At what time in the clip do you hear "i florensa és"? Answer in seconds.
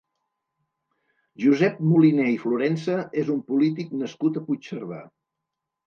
2.39-3.33